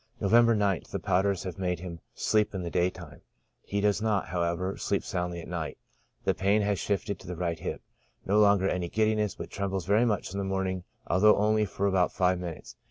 [0.19, 3.21] November 9th.— The powders have made him sleep in the daytime;
[3.61, 5.77] he does not, however, sleep soundly at night;
[6.23, 7.83] the pain has shifted to the right hip.
[8.25, 12.11] No longer any giddiness, but trembles very much in the morning, although only for about
[12.11, 12.75] five minutes.